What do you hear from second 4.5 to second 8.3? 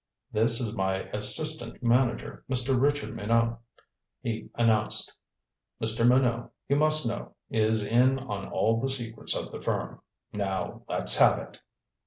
announced. "Mr. Minot, you must know, is in